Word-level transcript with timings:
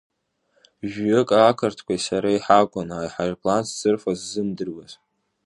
Жәҩык 0.89 1.29
ақырҭқәеи 1.49 2.03
сареи 2.05 2.43
ҳакәын 2.45 2.89
аҳаирплан 2.99 3.63
зцырфоз 3.67 4.17
ззымдыруаз. 4.21 4.91